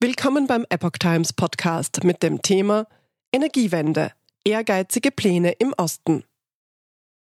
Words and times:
Willkommen 0.00 0.46
beim 0.46 0.66
Epoch 0.68 0.98
Times 0.98 1.32
Podcast 1.32 2.02
mit 2.04 2.22
dem 2.22 2.42
Thema 2.42 2.86
Energiewende. 3.32 4.12
Ehrgeizige 4.44 5.10
Pläne 5.10 5.52
im 5.52 5.72
Osten. 5.78 6.24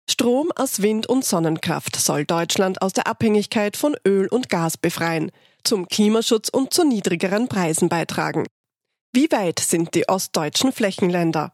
Strom 0.09 0.53
aus 0.55 0.81
Wind- 0.81 1.09
und 1.09 1.25
Sonnenkraft 1.25 1.97
soll 1.97 2.25
Deutschland 2.25 2.81
aus 2.83 2.93
der 2.93 3.07
Abhängigkeit 3.07 3.77
von 3.77 3.97
Öl 4.07 4.29
und 4.29 4.49
Gas 4.49 4.77
befreien, 4.77 5.33
zum 5.65 5.89
Klimaschutz 5.89 6.51
und 6.51 6.73
zu 6.73 6.85
niedrigeren 6.85 7.49
Preisen 7.49 7.89
beitragen. 7.89 8.47
Wie 9.13 9.33
weit 9.33 9.59
sind 9.59 9.95
die 9.95 10.09
ostdeutschen 10.09 10.71
Flächenländer? 10.71 11.51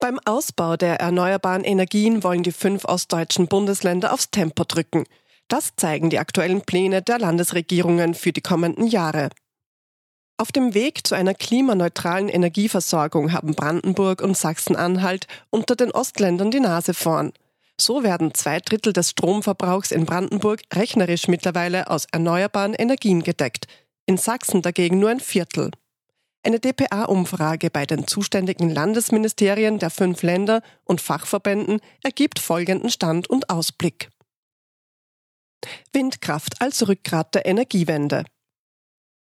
Beim 0.00 0.18
Ausbau 0.24 0.76
der 0.76 0.98
erneuerbaren 0.98 1.62
Energien 1.62 2.24
wollen 2.24 2.42
die 2.42 2.52
fünf 2.52 2.84
ostdeutschen 2.84 3.46
Bundesländer 3.48 4.12
aufs 4.12 4.30
Tempo 4.30 4.64
drücken. 4.64 5.04
Das 5.46 5.76
zeigen 5.76 6.10
die 6.10 6.18
aktuellen 6.18 6.62
Pläne 6.62 7.02
der 7.02 7.18
Landesregierungen 7.18 8.14
für 8.14 8.32
die 8.32 8.40
kommenden 8.40 8.86
Jahre. 8.86 9.28
Auf 10.36 10.50
dem 10.50 10.74
Weg 10.74 11.06
zu 11.06 11.14
einer 11.14 11.34
klimaneutralen 11.34 12.28
Energieversorgung 12.28 13.32
haben 13.32 13.54
Brandenburg 13.54 14.20
und 14.20 14.36
Sachsen-Anhalt 14.36 15.28
unter 15.50 15.76
den 15.76 15.92
Ostländern 15.92 16.50
die 16.50 16.58
Nase 16.58 16.92
vorn. 16.92 17.32
So 17.80 18.02
werden 18.02 18.34
zwei 18.34 18.58
Drittel 18.58 18.92
des 18.92 19.10
Stromverbrauchs 19.10 19.92
in 19.92 20.06
Brandenburg 20.06 20.62
rechnerisch 20.72 21.28
mittlerweile 21.28 21.88
aus 21.88 22.06
erneuerbaren 22.10 22.74
Energien 22.74 23.22
gedeckt, 23.22 23.66
in 24.06 24.16
Sachsen 24.16 24.60
dagegen 24.60 24.98
nur 24.98 25.10
ein 25.10 25.20
Viertel. 25.20 25.70
Eine 26.42 26.60
DPA-Umfrage 26.60 27.70
bei 27.70 27.86
den 27.86 28.06
zuständigen 28.06 28.70
Landesministerien 28.70 29.78
der 29.78 29.90
fünf 29.90 30.22
Länder 30.22 30.62
und 30.84 31.00
Fachverbänden 31.00 31.80
ergibt 32.02 32.38
folgenden 32.38 32.90
Stand 32.90 33.30
und 33.30 33.50
Ausblick. 33.50 34.10
Windkraft 35.92 36.60
als 36.60 36.86
Rückgrat 36.86 37.34
der 37.34 37.46
Energiewende. 37.46 38.24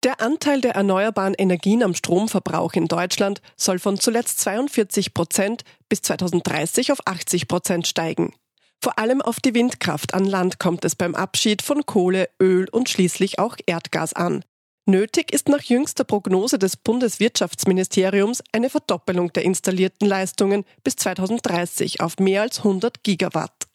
Der 0.04 0.22
Anteil 0.22 0.62
der 0.62 0.76
erneuerbaren 0.76 1.34
Energien 1.34 1.82
am 1.82 1.96
Stromverbrauch 1.96 2.74
in 2.74 2.88
Deutschland 2.88 3.42
soll 3.56 3.80
von 3.80 4.00
zuletzt 4.00 4.40
42 4.42 5.14
Prozent 5.14 5.64
bis 5.90 6.02
2030 6.04 6.92
auf 6.92 7.00
80 7.06 7.48
Prozent 7.48 7.88
steigen. 7.88 8.34
Vor 8.80 9.00
allem 9.00 9.24
auf 9.24 9.40
die 9.40 9.56
Windkraft 9.56 10.14
an 10.14 10.26
Land 10.26 10.60
kommt 10.60 10.86
es 10.86 10.96
beim 10.96 11.16
Abschied 11.16 11.64
von 11.64 11.86
Kohle, 11.86 12.30
Öl 12.40 12.70
und 12.70 12.90
schließlich 12.90 13.40
auch 13.40 13.58
Erdgas 13.66 14.14
an. 14.14 14.44
Nötig 14.86 15.34
ist 15.34 15.50
nach 15.50 15.64
jüngster 15.64 16.06
Prognose 16.06 16.60
des 16.60 16.78
Bundeswirtschaftsministeriums 16.78 18.42
eine 18.54 18.70
Verdoppelung 18.70 19.34
der 19.34 19.44
installierten 19.44 20.08
Leistungen 20.08 20.64
bis 20.84 20.96
2030 20.96 22.00
auf 22.00 22.20
mehr 22.20 22.44
als 22.44 22.60
100 22.60 23.04
Gigawatt. 23.04 23.67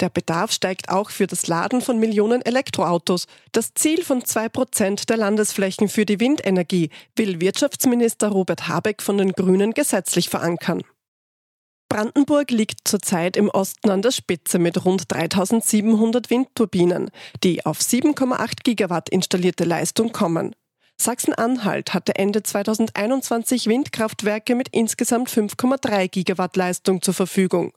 Der 0.00 0.08
Bedarf 0.08 0.50
steigt 0.50 0.88
auch 0.88 1.10
für 1.10 1.26
das 1.26 1.46
Laden 1.46 1.82
von 1.82 1.98
Millionen 1.98 2.40
Elektroautos. 2.40 3.26
Das 3.52 3.74
Ziel 3.74 4.02
von 4.02 4.24
zwei 4.24 4.48
Prozent 4.48 5.10
der 5.10 5.18
Landesflächen 5.18 5.88
für 5.88 6.06
die 6.06 6.20
Windenergie 6.20 6.88
will 7.16 7.40
Wirtschaftsminister 7.40 8.28
Robert 8.28 8.66
Habeck 8.66 9.02
von 9.02 9.18
den 9.18 9.32
Grünen 9.32 9.74
gesetzlich 9.74 10.30
verankern. 10.30 10.82
Brandenburg 11.90 12.50
liegt 12.50 12.86
zurzeit 12.88 13.36
im 13.36 13.50
Osten 13.50 13.90
an 13.90 14.00
der 14.00 14.12
Spitze 14.12 14.58
mit 14.58 14.84
rund 14.84 15.04
3700 15.08 16.30
Windturbinen, 16.30 17.10
die 17.42 17.66
auf 17.66 17.80
7,8 17.80 18.62
Gigawatt 18.62 19.08
installierte 19.10 19.64
Leistung 19.64 20.12
kommen. 20.12 20.54
Sachsen-Anhalt 20.98 21.92
hatte 21.92 22.14
Ende 22.14 22.42
2021 22.42 23.66
Windkraftwerke 23.66 24.54
mit 24.54 24.68
insgesamt 24.68 25.30
5,3 25.30 26.08
Gigawatt 26.08 26.56
Leistung 26.56 27.02
zur 27.02 27.14
Verfügung. 27.14 27.72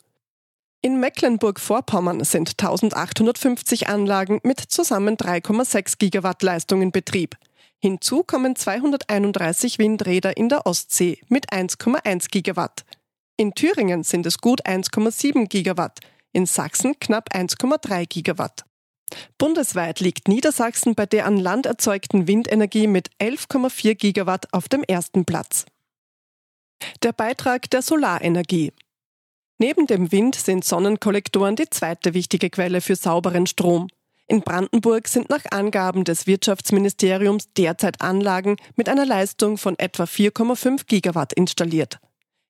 In 0.86 1.00
Mecklenburg-Vorpommern 1.00 2.26
sind 2.26 2.50
1850 2.50 3.88
Anlagen 3.88 4.42
mit 4.44 4.60
zusammen 4.60 5.16
3,6 5.16 5.98
Gigawatt 5.98 6.44
Leistung 6.44 6.82
in 6.82 6.92
Betrieb. 6.92 7.38
Hinzu 7.80 8.24
kommen 8.24 8.58
231 8.58 9.80
Windräder 9.80 10.36
in 10.36 10.50
der 10.50 10.66
Ostsee 10.66 11.20
mit 11.30 11.54
1,1 11.54 12.30
Gigawatt. 12.30 12.84
In 13.38 13.56
Thüringen 13.56 14.04
sind 14.04 14.26
es 14.26 14.40
gut 14.40 14.66
1,7 14.66 15.48
Gigawatt, 15.48 16.02
in 16.34 16.46
Sachsen 16.46 17.00
knapp 17.00 17.34
1,3 17.34 18.06
Gigawatt. 18.06 18.66
Bundesweit 19.38 20.02
liegt 20.02 20.28
Niedersachsen 20.28 20.96
bei 20.96 21.06
der 21.06 21.28
an 21.28 21.38
Land 21.38 21.66
erzeugten 21.66 22.28
Windenergie 22.28 22.88
mit 22.88 23.10
11,4 23.22 23.96
Gigawatt 23.96 24.54
auf 24.54 24.68
dem 24.68 24.84
ersten 24.84 25.24
Platz. 25.24 25.64
Der 27.04 27.14
Beitrag 27.14 27.70
der 27.70 27.82
Solarenergie. 27.82 28.74
Neben 29.66 29.88
dem 29.88 30.12
Wind 30.12 30.36
sind 30.36 30.66
Sonnenkollektoren 30.66 31.56
die 31.56 31.70
zweite 31.70 32.14
wichtige 32.14 32.50
Quelle 32.50 32.82
für 32.82 32.98
sauberen 32.98 33.48
Strom. 33.48 33.88
In 34.28 34.42
Brandenburg 34.42 35.08
sind 35.08 35.30
nach 35.30 35.46
Angaben 35.52 36.04
des 36.04 36.28
Wirtschaftsministeriums 36.28 37.48
derzeit 37.54 38.02
Anlagen 38.02 38.58
mit 38.76 38.90
einer 38.90 39.06
Leistung 39.06 39.58
von 39.58 39.80
etwa 39.80 40.04
4,5 40.04 40.86
Gigawatt 40.86 41.32
installiert. 41.32 42.00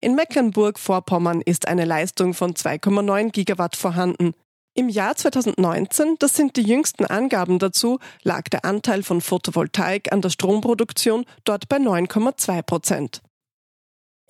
In 0.01 0.15
Mecklenburg-Vorpommern 0.15 1.41
ist 1.41 1.67
eine 1.67 1.85
Leistung 1.85 2.33
von 2.33 2.55
2,9 2.55 3.29
Gigawatt 3.29 3.75
vorhanden. 3.75 4.33
Im 4.73 4.89
Jahr 4.89 5.15
2019, 5.15 6.15
das 6.17 6.35
sind 6.35 6.55
die 6.55 6.63
jüngsten 6.63 7.05
Angaben 7.05 7.59
dazu, 7.59 7.99
lag 8.23 8.49
der 8.49 8.65
Anteil 8.65 9.03
von 9.03 9.21
Photovoltaik 9.21 10.11
an 10.11 10.21
der 10.21 10.31
Stromproduktion 10.31 11.25
dort 11.43 11.69
bei 11.69 11.77
9,2 11.77 12.63
Prozent. 12.63 13.21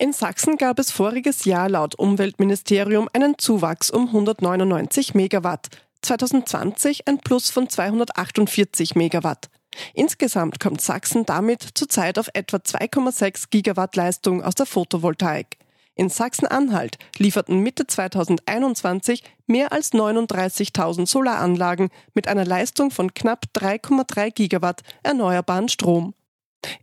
In 0.04 0.12
Sachsen 0.12 0.58
gab 0.58 0.78
es 0.78 0.90
voriges 0.90 1.46
Jahr 1.46 1.70
laut 1.70 1.94
Umweltministerium 1.94 3.08
einen 3.14 3.38
Zuwachs 3.38 3.90
um 3.90 4.08
199 4.08 5.14
Megawatt, 5.14 5.68
2020 6.02 7.08
ein 7.08 7.20
Plus 7.20 7.48
von 7.48 7.70
248 7.70 8.96
Megawatt. 8.96 9.48
Insgesamt 9.94 10.60
kommt 10.60 10.82
Sachsen 10.82 11.24
damit 11.24 11.66
zurzeit 11.72 12.18
auf 12.18 12.28
etwa 12.34 12.58
2,6 12.58 13.44
Gigawatt 13.48 13.96
Leistung 13.96 14.42
aus 14.44 14.54
der 14.54 14.66
Photovoltaik. 14.66 15.56
In 15.94 16.10
Sachsen-Anhalt 16.10 16.98
lieferten 17.16 17.60
Mitte 17.60 17.86
2021 17.86 19.22
mehr 19.46 19.72
als 19.72 19.94
39.000 19.94 21.06
Solaranlagen 21.06 21.88
mit 22.12 22.28
einer 22.28 22.44
Leistung 22.44 22.90
von 22.90 23.14
knapp 23.14 23.46
3,3 23.56 24.32
Gigawatt 24.32 24.82
erneuerbaren 25.02 25.70
Strom. 25.70 26.12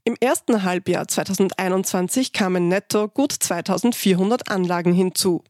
Im 0.03 0.15
ersten 0.19 0.63
Halbjahr 0.63 1.07
2021 1.07 2.33
kamen 2.33 2.67
netto 2.67 3.07
gut 3.07 3.31
2400 3.31 4.49
Anlagen 4.49 4.93
hinzu. 4.93 5.43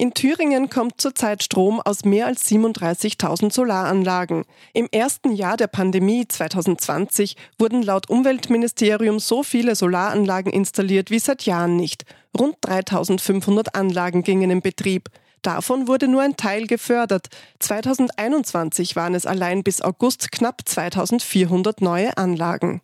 In 0.00 0.14
Thüringen 0.14 0.70
kommt 0.70 0.98
zurzeit 0.98 1.42
Strom 1.42 1.78
aus 1.78 2.06
mehr 2.06 2.24
als 2.24 2.50
37.000 2.50 3.52
Solaranlagen. 3.52 4.44
Im 4.72 4.88
ersten 4.90 5.32
Jahr 5.32 5.58
der 5.58 5.66
Pandemie 5.66 6.26
2020 6.26 7.36
wurden 7.58 7.82
laut 7.82 8.08
Umweltministerium 8.08 9.18
so 9.18 9.42
viele 9.42 9.74
Solaranlagen 9.74 10.50
installiert 10.50 11.10
wie 11.10 11.18
seit 11.18 11.42
Jahren 11.42 11.76
nicht. 11.76 12.06
Rund 12.38 12.56
3.500 12.64 13.74
Anlagen 13.74 14.22
gingen 14.22 14.50
in 14.50 14.62
Betrieb. 14.62 15.10
Davon 15.42 15.86
wurde 15.86 16.08
nur 16.08 16.22
ein 16.22 16.36
Teil 16.38 16.66
gefördert. 16.66 17.28
2021 17.58 18.96
waren 18.96 19.14
es 19.14 19.26
allein 19.26 19.62
bis 19.62 19.82
August 19.82 20.32
knapp 20.32 20.62
2400 20.66 21.82
neue 21.82 22.16
Anlagen. 22.16 22.80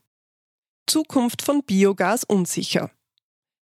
Zukunft 0.87 1.43
von 1.43 1.63
Biogas 1.65 2.23
unsicher. 2.23 2.91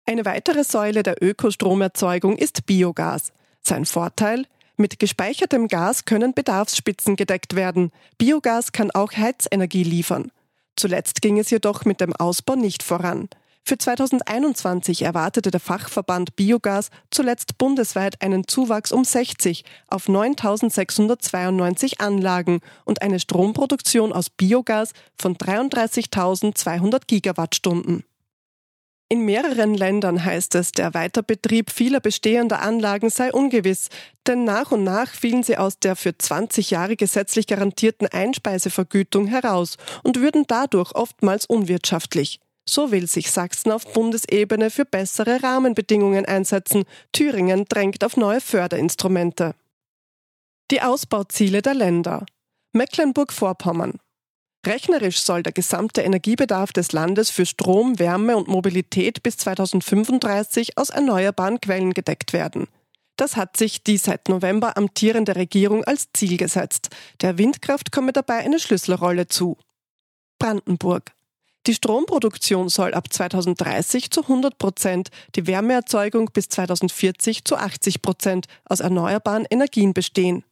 Eine 0.06 0.24
weitere 0.24 0.64
Säule 0.64 1.04
der 1.04 1.22
Ökostromerzeugung 1.22 2.36
ist 2.36 2.66
Biogas. 2.66 3.32
Sein 3.60 3.86
Vorteil? 3.86 4.46
Mit 4.76 4.98
gespeichertem 4.98 5.68
Gas 5.68 6.04
können 6.04 6.34
Bedarfsspitzen 6.34 7.14
gedeckt 7.14 7.54
werden. 7.54 7.92
Biogas 8.18 8.72
kann 8.72 8.90
auch 8.90 9.12
Heizenergie 9.12 9.84
liefern. 9.84 10.32
Zuletzt 10.74 11.22
ging 11.22 11.38
es 11.38 11.50
jedoch 11.50 11.84
mit 11.84 12.00
dem 12.00 12.12
Ausbau 12.16 12.56
nicht 12.56 12.82
voran. 12.82 13.28
Für 13.64 13.78
2021 13.78 15.02
erwartete 15.02 15.52
der 15.52 15.60
Fachverband 15.60 16.34
Biogas 16.34 16.90
zuletzt 17.10 17.58
bundesweit 17.58 18.20
einen 18.20 18.48
Zuwachs 18.48 18.90
um 18.90 19.04
60 19.04 19.64
auf 19.86 20.08
9.692 20.08 22.00
Anlagen 22.00 22.60
und 22.84 23.02
eine 23.02 23.20
Stromproduktion 23.20 24.12
aus 24.12 24.30
Biogas 24.30 24.92
von 25.16 25.36
33.200 25.36 27.02
Gigawattstunden. 27.06 28.04
In 29.08 29.26
mehreren 29.26 29.74
Ländern 29.74 30.24
heißt 30.24 30.54
es, 30.54 30.72
der 30.72 30.94
Weiterbetrieb 30.94 31.70
vieler 31.70 32.00
bestehender 32.00 32.62
Anlagen 32.62 33.10
sei 33.10 33.30
ungewiss, 33.30 33.90
denn 34.26 34.44
nach 34.44 34.72
und 34.72 34.84
nach 34.84 35.10
fielen 35.10 35.42
sie 35.42 35.58
aus 35.58 35.78
der 35.78 35.96
für 35.96 36.16
20 36.16 36.70
Jahre 36.70 36.96
gesetzlich 36.96 37.46
garantierten 37.46 38.08
Einspeisevergütung 38.08 39.26
heraus 39.26 39.76
und 40.02 40.18
würden 40.18 40.46
dadurch 40.48 40.94
oftmals 40.94 41.44
unwirtschaftlich. 41.44 42.40
So 42.68 42.92
will 42.92 43.08
sich 43.08 43.30
Sachsen 43.30 43.72
auf 43.72 43.92
Bundesebene 43.92 44.70
für 44.70 44.84
bessere 44.84 45.42
Rahmenbedingungen 45.42 46.26
einsetzen. 46.26 46.84
Thüringen 47.12 47.64
drängt 47.68 48.04
auf 48.04 48.16
neue 48.16 48.40
Förderinstrumente. 48.40 49.54
Die 50.70 50.80
Ausbauziele 50.80 51.60
der 51.60 51.74
Länder. 51.74 52.24
Mecklenburg-Vorpommern. 52.72 53.98
Rechnerisch 54.64 55.20
soll 55.22 55.42
der 55.42 55.52
gesamte 55.52 56.02
Energiebedarf 56.02 56.72
des 56.72 56.92
Landes 56.92 57.30
für 57.30 57.46
Strom, 57.46 57.98
Wärme 57.98 58.36
und 58.36 58.46
Mobilität 58.46 59.22
bis 59.22 59.36
2035 59.38 60.78
aus 60.78 60.90
erneuerbaren 60.90 61.60
Quellen 61.60 61.92
gedeckt 61.92 62.32
werden. 62.32 62.68
Das 63.16 63.36
hat 63.36 63.56
sich 63.56 63.82
die 63.82 63.98
seit 63.98 64.28
November 64.28 64.76
amtierende 64.76 65.34
Regierung 65.36 65.84
als 65.84 66.08
Ziel 66.12 66.36
gesetzt. 66.36 66.90
Der 67.20 67.38
Windkraft 67.38 67.92
komme 67.92 68.12
dabei 68.12 68.38
eine 68.38 68.60
Schlüsselrolle 68.60 69.26
zu. 69.26 69.58
Brandenburg. 70.38 71.12
Die 71.66 71.74
Stromproduktion 71.74 72.68
soll 72.68 72.92
ab 72.92 73.12
2030 73.12 74.10
zu 74.10 74.22
100 74.22 74.58
Prozent, 74.58 75.10
die 75.36 75.46
Wärmeerzeugung 75.46 76.30
bis 76.32 76.48
2040 76.48 77.44
zu 77.44 77.56
80 77.56 78.02
Prozent 78.02 78.46
aus 78.64 78.80
erneuerbaren 78.80 79.46
Energien 79.48 79.94
bestehen. 79.94 80.44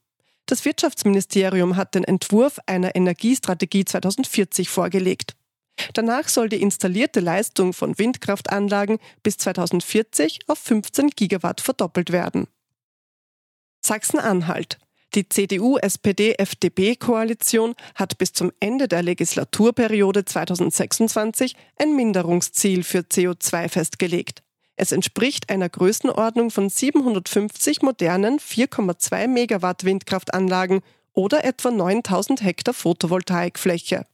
Das 0.45 0.63
Wirtschaftsministerium 0.63 1.75
hat 1.75 1.95
den 1.95 2.05
Entwurf 2.05 2.59
einer 2.65 2.95
Energiestrategie 2.95 3.83
2040 3.83 4.69
vorgelegt. 4.69 5.35
Danach 5.93 6.29
soll 6.29 6.47
die 6.47 6.61
installierte 6.61 7.19
Leistung 7.19 7.73
von 7.73 7.97
Windkraftanlagen 7.97 8.99
bis 9.23 9.37
2040 9.37 10.39
auf 10.47 10.59
15 10.59 11.09
Gigawatt 11.09 11.59
verdoppelt 11.59 12.11
werden. 12.11 12.47
Sachsen-Anhalt. 13.81 14.77
Die 15.13 15.27
CDU-SPD-FDP-Koalition 15.27 17.75
hat 17.95 18.17
bis 18.17 18.31
zum 18.31 18.53
Ende 18.61 18.87
der 18.87 19.03
Legislaturperiode 19.03 20.23
2026 20.23 21.57
ein 21.77 21.97
Minderungsziel 21.97 22.83
für 22.83 22.99
CO2 22.99 23.67
festgelegt. 23.67 24.41
Es 24.77 24.93
entspricht 24.93 25.49
einer 25.49 25.67
Größenordnung 25.67 26.49
von 26.49 26.69
750 26.69 27.81
modernen 27.81 28.39
4,2 28.39 29.27
Megawatt 29.27 29.83
Windkraftanlagen 29.83 30.79
oder 31.11 31.43
etwa 31.43 31.71
9000 31.71 32.41
Hektar 32.41 32.73
Photovoltaikfläche. 32.73 34.05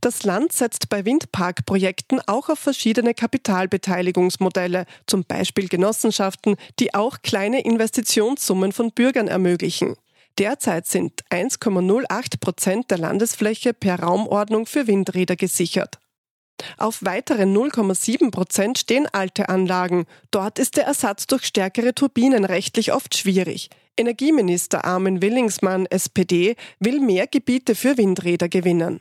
Das 0.00 0.22
Land 0.22 0.52
setzt 0.52 0.90
bei 0.90 1.04
Windparkprojekten 1.04 2.20
auch 2.28 2.50
auf 2.50 2.60
verschiedene 2.60 3.14
Kapitalbeteiligungsmodelle, 3.14 4.86
zum 5.08 5.24
Beispiel 5.24 5.66
Genossenschaften, 5.66 6.54
die 6.78 6.94
auch 6.94 7.22
kleine 7.22 7.64
Investitionssummen 7.64 8.70
von 8.70 8.92
Bürgern 8.92 9.26
ermöglichen. 9.26 9.96
Derzeit 10.38 10.86
sind 10.86 11.24
1,08 11.30 12.40
Prozent 12.40 12.90
der 12.90 12.98
Landesfläche 12.98 13.74
per 13.74 14.00
Raumordnung 14.00 14.66
für 14.66 14.86
Windräder 14.86 15.36
gesichert. 15.36 15.98
Auf 16.76 17.02
weitere 17.02 17.42
0,7 17.42 18.30
Prozent 18.30 18.78
stehen 18.78 19.06
alte 19.12 19.48
Anlagen. 19.48 20.06
Dort 20.30 20.58
ist 20.58 20.76
der 20.76 20.84
Ersatz 20.84 21.26
durch 21.26 21.44
stärkere 21.44 21.94
Turbinen 21.94 22.44
rechtlich 22.44 22.92
oft 22.92 23.16
schwierig. 23.16 23.70
Energieminister 23.96 24.84
Armin 24.84 25.20
Willingsmann, 25.22 25.86
SPD, 25.86 26.56
will 26.78 27.00
mehr 27.00 27.26
Gebiete 27.26 27.74
für 27.74 27.96
Windräder 27.96 28.48
gewinnen. 28.48 29.00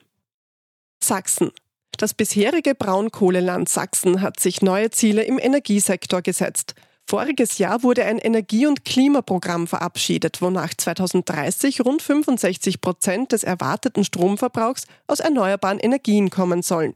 Sachsen. 1.01 1.51
Das 1.97 2.13
bisherige 2.13 2.75
Braunkohleland 2.75 3.67
Sachsen 3.67 4.21
hat 4.21 4.39
sich 4.39 4.61
neue 4.61 4.89
Ziele 4.89 5.23
im 5.23 5.37
Energiesektor 5.37 6.21
gesetzt. 6.21 6.75
Voriges 7.09 7.57
Jahr 7.57 7.81
wurde 7.81 8.06
ein 8.06 8.19
Energie- 8.19 8.67
und 8.67 8.85
Klimaprogramm 8.85 9.65
verabschiedet, 9.65 10.44
wonach 10.44 10.75
2030 10.77 11.83
rund 11.83 12.03
65 12.03 12.81
Prozent 12.81 13.31
des 13.31 13.44
erwarteten 13.44 14.03
Stromverbrauchs 14.03 14.85
aus 15.07 15.19
erneuerbaren 15.19 15.79
Energien 15.79 16.29
kommen 16.29 16.61
sollen. 16.61 16.94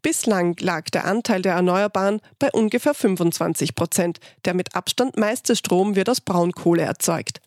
Bislang 0.00 0.56
lag 0.60 0.84
der 0.84 1.04
Anteil 1.04 1.42
der 1.42 1.52
Erneuerbaren 1.52 2.22
bei 2.38 2.50
ungefähr 2.50 2.94
25 2.94 3.74
Prozent. 3.74 4.18
Der 4.46 4.54
mit 4.54 4.74
Abstand 4.74 5.18
meiste 5.18 5.56
Strom 5.56 5.94
wird 5.94 6.08
aus 6.08 6.22
Braunkohle 6.22 6.80
erzeugt. 6.80 7.42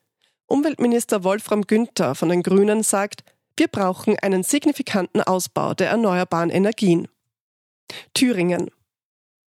Umweltminister 0.46 1.24
Wolfram 1.24 1.64
Günther 1.64 2.14
von 2.14 2.30
den 2.30 2.44
Grünen 2.44 2.84
sagt, 2.84 3.24
wir 3.58 3.68
brauchen 3.68 4.20
einen 4.20 4.44
signifikanten 4.44 5.22
Ausbau 5.22 5.74
der 5.74 5.90
erneuerbaren 5.90 6.52
Energien. 6.52 7.08
Thüringen. 8.14 8.70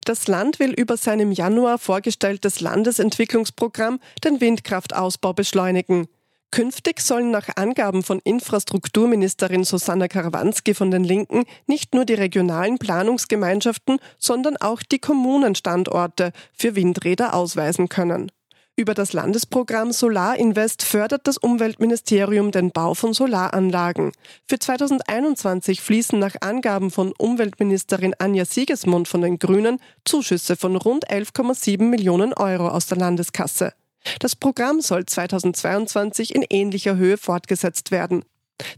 Das 0.08 0.26
Land 0.30 0.60
will 0.60 0.72
über 0.72 0.96
sein 0.96 1.20
im 1.20 1.34
Januar 1.34 1.78
vorgestelltes 1.78 2.62
Landesentwicklungsprogramm 2.62 4.00
den 4.24 4.40
Windkraftausbau 4.40 5.34
beschleunigen. 5.34 6.08
Künftig 6.50 7.02
sollen 7.02 7.30
nach 7.30 7.50
Angaben 7.58 8.04
von 8.04 8.22
Infrastrukturministerin 8.24 9.66
Susanna 9.66 10.08
Karwanski 10.08 10.74
von 10.74 10.92
den 10.92 11.04
Linken 11.04 11.44
nicht 11.66 11.94
nur 11.94 12.06
die 12.06 12.14
regionalen 12.14 12.78
Planungsgemeinschaften, 12.78 14.00
sondern 14.18 14.56
auch 14.56 14.82
die 14.82 15.00
Kommunenstandorte 15.00 16.32
für 16.54 16.78
Windräder 16.78 17.34
ausweisen 17.34 17.90
können. 17.90 18.32
Über 18.80 18.94
das 18.94 19.12
Landesprogramm 19.12 19.92
Solarinvest 19.92 20.84
fördert 20.84 21.22
das 21.26 21.40
Umweltministerium 21.40 22.52
den 22.52 22.70
Bau 22.70 22.94
von 22.94 23.12
Solaranlagen. 23.12 24.12
Für 24.48 24.60
2021 24.60 25.82
fließen 25.82 26.20
nach 26.20 26.36
Angaben 26.42 26.92
von 26.92 27.12
Umweltministerin 27.18 28.14
Anja 28.20 28.46
Siegesmund 28.46 29.08
von 29.08 29.22
den 29.22 29.40
Grünen 29.40 29.80
Zuschüsse 30.06 30.56
von 30.56 30.76
rund 30.76 31.10
11,7 31.10 31.82
Millionen 31.82 32.34
Euro 32.34 32.68
aus 32.68 32.86
der 32.86 33.00
Landeskasse. 33.00 33.74
Das 34.20 34.36
Programm 34.36 34.80
soll 34.82 35.08
2022 35.08 36.36
in 36.36 36.46
ähnlicher 36.48 36.98
Höhe 36.98 37.18
fortgesetzt 37.18 37.90
werden. 37.90 38.26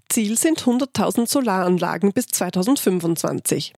Ziel 0.07 0.37
sind 0.37 0.61
100.000 0.61 1.27
Solaranlagen 1.27 2.13
bis 2.13 2.27
2025. 2.27 3.67